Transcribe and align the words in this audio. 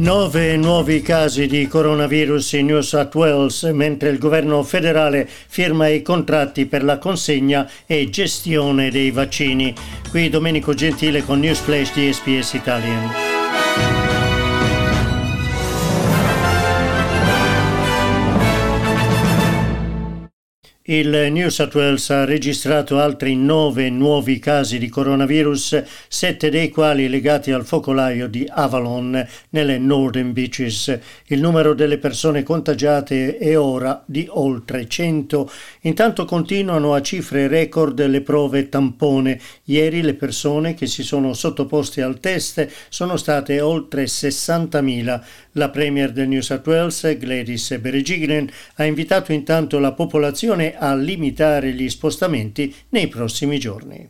Nove 0.00 0.56
nuovi 0.56 1.02
casi 1.02 1.46
di 1.46 1.66
coronavirus 1.66 2.54
in 2.54 2.66
New 2.66 2.80
South 2.80 3.14
Wales 3.14 3.64
mentre 3.64 4.08
il 4.08 4.18
governo 4.18 4.62
federale 4.62 5.28
firma 5.28 5.88
i 5.88 6.00
contratti 6.00 6.64
per 6.64 6.82
la 6.82 6.96
consegna 6.96 7.70
e 7.84 8.08
gestione 8.08 8.90
dei 8.90 9.10
vaccini. 9.10 9.74
Qui 10.08 10.30
Domenico 10.30 10.72
Gentile 10.72 11.22
con 11.22 11.40
News 11.40 11.58
Flash 11.58 11.92
di 11.92 12.10
SPS 12.10 12.54
Italian. 12.54 13.29
Il 20.90 21.28
New 21.30 21.50
South 21.50 21.72
Wales 21.76 22.10
ha 22.10 22.24
registrato 22.24 22.98
altri 22.98 23.36
nove 23.36 23.90
nuovi 23.90 24.40
casi 24.40 24.76
di 24.76 24.88
coronavirus, 24.88 25.84
sette 26.08 26.50
dei 26.50 26.68
quali 26.68 27.08
legati 27.08 27.52
al 27.52 27.64
focolaio 27.64 28.26
di 28.26 28.44
Avalon 28.50 29.24
nelle 29.50 29.78
Northern 29.78 30.32
Beaches. 30.32 30.98
Il 31.26 31.38
numero 31.38 31.74
delle 31.74 31.98
persone 31.98 32.42
contagiate 32.42 33.38
è 33.38 33.56
ora 33.56 34.02
di 34.04 34.26
oltre 34.30 34.88
100. 34.88 35.48
Intanto 35.82 36.24
continuano 36.24 36.92
a 36.92 37.02
cifre 37.02 37.46
record 37.46 38.04
le 38.04 38.22
prove 38.22 38.68
tampone. 38.68 39.40
Ieri 39.66 40.02
le 40.02 40.14
persone 40.14 40.74
che 40.74 40.88
si 40.88 41.04
sono 41.04 41.34
sottoposte 41.34 42.02
al 42.02 42.18
test 42.18 42.66
sono 42.88 43.16
state 43.16 43.60
oltre 43.60 44.06
60.000. 44.06 45.22
La 45.54 45.68
Premier 45.68 46.12
del 46.12 46.28
New 46.28 46.42
South 46.42 46.64
Wales, 46.68 47.16
Gladys 47.18 47.76
Berejiklian, 47.80 48.48
ha 48.76 48.84
invitato 48.84 49.32
intanto 49.32 49.80
la 49.80 49.92
popolazione 49.92 50.76
a 50.78 50.94
limitare 50.94 51.72
gli 51.72 51.88
spostamenti 51.88 52.72
nei 52.90 53.08
prossimi 53.08 53.58
giorni. 53.58 54.08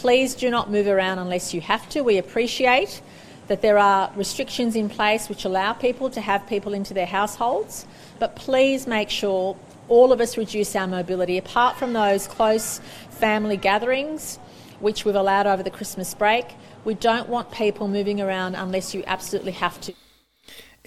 Please 0.00 0.34
do 0.34 0.48
not 0.48 0.68
move 0.68 0.88
around 0.88 1.18
unless 1.18 1.52
you 1.52 1.62
have 1.66 1.86
to. 1.90 2.02
We 2.02 2.16
appreciate 2.16 3.02
that 3.48 3.60
there 3.60 3.78
are 3.78 4.10
restrictions 4.16 4.74
in 4.74 4.88
place 4.88 5.28
which 5.28 5.44
allow 5.44 5.74
people 5.74 6.08
to 6.08 6.20
have 6.20 6.46
people 6.46 6.72
into 6.72 6.94
their 6.94 7.08
households, 7.08 7.84
but 8.18 8.34
please 8.34 8.86
make 8.86 9.10
sure 9.10 9.56
all 9.88 10.10
of 10.10 10.20
us 10.20 10.38
reduce 10.38 10.74
our 10.74 10.86
mobility 10.86 11.36
apart 11.36 11.76
from 11.76 11.92
those 11.92 12.26
close 12.26 12.80
family 13.10 13.58
gatherings 13.58 14.38
which 14.80 15.04
we've 15.04 15.16
allowed 15.16 15.46
over 15.46 15.62
the 15.62 15.70
Christmas 15.70 16.14
break. 16.14 16.46
We 16.84 16.94
don't 16.94 17.28
want 17.28 17.50
people 17.50 17.88
moving 17.88 18.20
around 18.20 18.54
unless 18.54 18.94
you 18.94 19.02
absolutely 19.06 19.52
have 19.52 19.80
to 19.82 19.92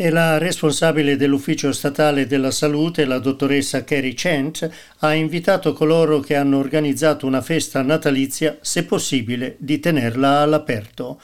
e 0.01 0.09
la 0.09 0.39
responsabile 0.39 1.15
dell'Ufficio 1.15 1.71
statale 1.71 2.25
della 2.25 2.49
salute, 2.49 3.05
la 3.05 3.19
dottoressa 3.19 3.83
Kerry 3.83 4.15
Chant, 4.15 4.67
ha 4.97 5.13
invitato 5.13 5.73
coloro 5.73 6.19
che 6.19 6.35
hanno 6.35 6.57
organizzato 6.57 7.27
una 7.27 7.43
festa 7.43 7.83
natalizia, 7.83 8.57
se 8.61 8.83
possibile, 8.85 9.57
di 9.59 9.79
tenerla 9.79 10.39
all'aperto. 10.39 11.21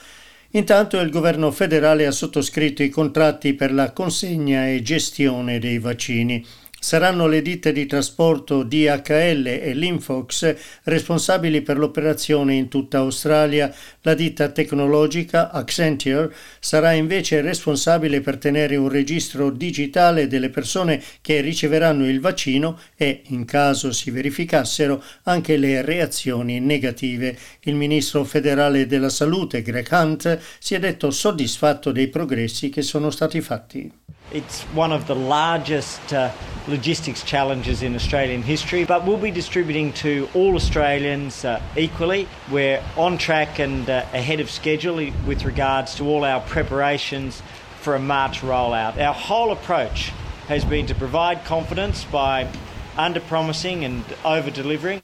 Intanto 0.50 1.00
il 1.00 1.10
governo 1.10 1.50
federale 1.50 2.06
ha 2.06 2.12
sottoscritto 2.12 2.84
i 2.84 2.88
contratti 2.88 3.54
per 3.54 3.72
la 3.72 3.90
consegna 3.90 4.68
e 4.68 4.80
gestione 4.80 5.58
dei 5.58 5.80
vaccini. 5.80 6.46
Saranno 6.80 7.26
le 7.26 7.42
ditte 7.42 7.72
di 7.72 7.86
trasporto 7.86 8.62
DHL 8.62 9.46
e 9.46 9.74
Linfox 9.74 10.54
responsabili 10.84 11.60
per 11.60 11.76
l'operazione 11.76 12.54
in 12.54 12.68
tutta 12.68 12.98
Australia. 12.98 13.74
La 14.02 14.14
ditta 14.14 14.50
tecnologica 14.50 15.50
Accenture 15.50 16.32
sarà 16.60 16.92
invece 16.92 17.40
responsabile 17.40 18.20
per 18.20 18.38
tenere 18.38 18.76
un 18.76 18.88
registro 18.88 19.50
digitale 19.50 20.28
delle 20.28 20.50
persone 20.50 21.02
che 21.20 21.40
riceveranno 21.40 22.08
il 22.08 22.20
vaccino 22.20 22.78
e, 22.96 23.22
in 23.26 23.44
caso 23.44 23.90
si 23.90 24.12
verificassero, 24.12 25.02
anche 25.24 25.56
le 25.56 25.82
reazioni 25.82 26.60
negative. 26.60 27.36
Il 27.62 27.74
ministro 27.74 28.22
federale 28.22 28.86
della 28.86 29.10
salute, 29.10 29.62
Greg 29.62 29.88
Hunt, 29.90 30.38
si 30.60 30.76
è 30.76 30.78
detto 30.78 31.10
soddisfatto 31.10 31.90
dei 31.90 32.06
progressi 32.06 32.68
che 32.70 32.82
sono 32.82 33.10
stati 33.10 33.40
fatti. 33.40 34.07
It's 34.30 34.62
one 34.74 34.92
of 34.92 35.06
the 35.06 35.14
largest 35.14 36.12
uh, 36.12 36.30
logistics 36.66 37.22
challenges 37.22 37.82
in 37.82 37.94
Australian 37.94 38.42
history, 38.42 38.84
but 38.84 39.06
we'll 39.06 39.16
be 39.16 39.30
distributing 39.30 39.94
to 39.94 40.28
all 40.34 40.54
Australians 40.54 41.46
uh, 41.46 41.62
equally. 41.78 42.28
We're 42.50 42.84
on 42.98 43.16
track 43.16 43.58
and 43.58 43.88
uh, 43.88 44.04
ahead 44.12 44.40
of 44.40 44.50
schedule 44.50 44.96
with 45.26 45.46
regards 45.46 45.94
to 45.94 46.04
all 46.04 46.24
our 46.24 46.42
preparations 46.42 47.42
for 47.80 47.94
a 47.94 47.98
March 47.98 48.42
rollout. 48.42 48.98
Our 48.98 49.14
whole 49.14 49.50
approach 49.50 50.10
has 50.48 50.62
been 50.62 50.86
to 50.88 50.94
provide 50.94 51.46
confidence 51.46 52.04
by 52.04 52.50
under 52.98 53.20
promising 53.20 53.86
and 53.86 54.04
over 54.26 54.50
delivering. 54.50 55.02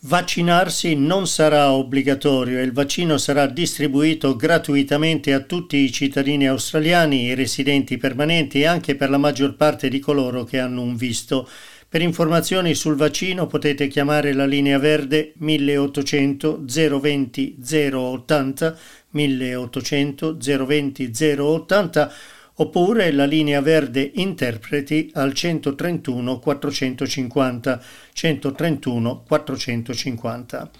Vaccinarsi 0.00 0.94
non 0.94 1.26
sarà 1.26 1.72
obbligatorio 1.72 2.58
e 2.58 2.62
il 2.62 2.72
vaccino 2.72 3.16
sarà 3.18 3.46
distribuito 3.46 4.36
gratuitamente 4.36 5.32
a 5.32 5.40
tutti 5.40 5.76
i 5.78 5.90
cittadini 5.90 6.46
australiani, 6.46 7.24
i 7.24 7.34
residenti 7.34 7.96
permanenti 7.96 8.60
e 8.60 8.66
anche 8.66 8.96
per 8.96 9.10
la 9.10 9.18
maggior 9.18 9.56
parte 9.56 9.88
di 9.88 9.98
coloro 9.98 10.44
che 10.44 10.58
hanno 10.58 10.82
un 10.82 10.96
visto. 10.96 11.48
Per 11.88 12.02
informazioni 12.02 12.74
sul 12.74 12.96
vaccino 12.96 13.46
potete 13.46 13.86
chiamare 13.86 14.32
la 14.32 14.46
linea 14.46 14.78
verde 14.78 15.32
1800 15.36 16.64
020 16.66 17.58
080 17.92 18.78
1800 19.10 20.36
020 20.40 21.12
080 21.38 22.12
oppure 22.56 23.10
la 23.12 23.24
linea 23.24 23.60
verde 23.60 24.10
interpreti 24.14 25.10
al 25.14 25.32
131 25.32 26.38
450 26.38 27.82
131 28.12 29.22
450. 29.26 30.70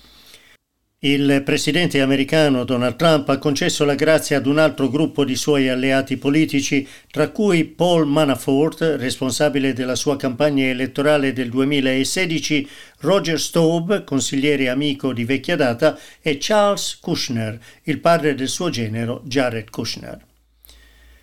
Il 1.05 1.43
presidente 1.45 2.01
americano 2.01 2.65
Donald 2.65 2.97
Trump 2.97 3.29
ha 3.29 3.37
concesso 3.37 3.85
la 3.85 3.95
grazia 3.95 4.39
ad 4.39 4.47
un 4.47 4.57
altro 4.57 4.89
gruppo 4.89 5.23
di 5.23 5.37
suoi 5.37 5.69
alleati 5.69 6.17
politici, 6.17 6.89
tra 7.11 7.29
cui 7.29 7.65
Paul 7.65 8.07
Manafort, 8.07 8.97
responsabile 8.99 9.75
della 9.75 9.97
sua 9.97 10.17
campagna 10.17 10.65
elettorale 10.65 11.35
del 11.35 11.51
2016, 11.51 12.67
Roger 13.01 13.39
Staub, 13.39 14.03
consigliere 14.05 14.71
amico 14.71 15.13
di 15.13 15.25
vecchia 15.25 15.57
data, 15.57 15.99
e 16.23 16.39
Charles 16.41 16.97
Kushner, 16.99 17.61
il 17.83 18.01
padre 18.01 18.35
del 18.35 18.49
suo 18.49 18.71
genero 18.71 19.21
Jared 19.27 19.69
Kushner. 19.69 20.33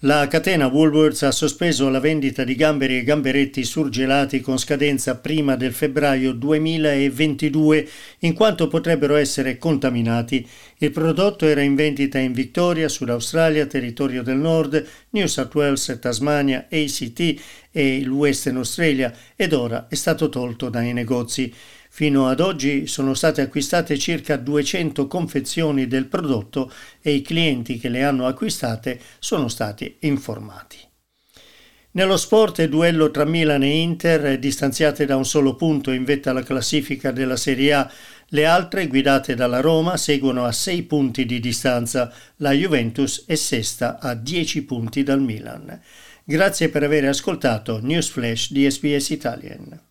La 0.03 0.27
catena 0.27 0.65
Woolworths 0.65 1.21
ha 1.21 1.31
sospeso 1.31 1.87
la 1.87 1.99
vendita 1.99 2.43
di 2.43 2.55
gamberi 2.55 2.97
e 2.97 3.03
gamberetti 3.03 3.63
surgelati 3.63 4.41
con 4.41 4.57
scadenza 4.57 5.17
prima 5.17 5.55
del 5.55 5.73
febbraio 5.73 6.31
2022 6.33 7.87
in 8.21 8.33
quanto 8.33 8.67
potrebbero 8.67 9.15
essere 9.15 9.59
contaminati. 9.59 10.43
Il 10.79 10.89
prodotto 10.89 11.45
era 11.45 11.61
in 11.61 11.75
vendita 11.75 12.17
in 12.17 12.33
Victoria, 12.33 12.89
Sud-Australia, 12.89 13.67
Territorio 13.67 14.23
del 14.23 14.37
Nord, 14.37 14.83
New 15.11 15.27
South 15.27 15.53
Wales, 15.53 15.99
Tasmania, 16.01 16.65
ACT 16.67 17.41
e 17.71 17.97
il 17.97 18.09
Western 18.09 18.57
Australia 18.57 19.13
ed 19.35 19.53
ora 19.53 19.85
è 19.87 19.93
stato 19.93 20.29
tolto 20.29 20.69
dai 20.69 20.93
negozi. 20.93 21.53
Fino 21.93 22.29
ad 22.29 22.39
oggi 22.39 22.87
sono 22.87 23.13
state 23.13 23.41
acquistate 23.41 23.97
circa 23.97 24.37
200 24.37 25.07
confezioni 25.07 25.87
del 25.87 26.05
prodotto 26.05 26.71
e 27.01 27.11
i 27.11 27.21
clienti 27.21 27.79
che 27.79 27.89
le 27.89 28.01
hanno 28.01 28.27
acquistate 28.27 28.97
sono 29.19 29.49
stati 29.49 29.97
informati. 29.99 30.77
Nello 31.91 32.15
sport 32.15 32.63
duello 32.63 33.11
tra 33.11 33.25
Milan 33.25 33.63
e 33.63 33.81
Inter, 33.81 34.39
distanziate 34.39 35.05
da 35.05 35.17
un 35.17 35.25
solo 35.25 35.57
punto 35.57 35.91
in 35.91 36.05
vetta 36.05 36.29
alla 36.29 36.43
classifica 36.43 37.11
della 37.11 37.35
Serie 37.35 37.73
A, 37.73 37.91
le 38.27 38.45
altre, 38.45 38.87
guidate 38.87 39.35
dalla 39.35 39.59
Roma, 39.59 39.97
seguono 39.97 40.45
a 40.45 40.53
6 40.53 40.83
punti 40.83 41.25
di 41.25 41.41
distanza. 41.41 42.09
La 42.37 42.51
Juventus 42.51 43.25
è 43.27 43.35
sesta 43.35 43.99
a 43.99 44.15
10 44.15 44.63
punti 44.63 45.03
dal 45.03 45.21
Milan. 45.21 45.77
Grazie 46.23 46.69
per 46.69 46.83
aver 46.83 47.03
ascoltato 47.03 47.81
News 47.81 48.07
Flash 48.07 48.53
di 48.53 48.71
SBS 48.71 49.09
Italian. 49.09 49.90